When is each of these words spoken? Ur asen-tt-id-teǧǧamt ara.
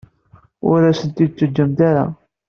Ur 0.69 0.79
asen-tt-id-teǧǧamt 0.89 1.79
ara. 1.89 2.05